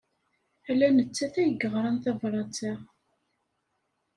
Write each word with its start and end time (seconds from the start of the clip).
Ala 0.69 0.87
nettat 0.89 1.35
ay 1.41 1.49
yeɣran 1.59 1.97
tabṛat-a. 2.03 2.73